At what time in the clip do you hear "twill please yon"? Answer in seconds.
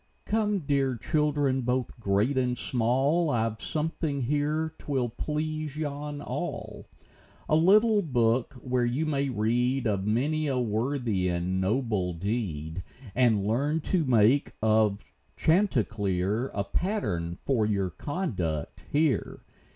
4.79-6.23